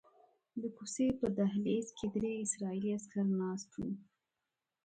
[0.61, 3.89] د کوڅې په دهلیز کې درې اسرائیلي عسکر ناست وو.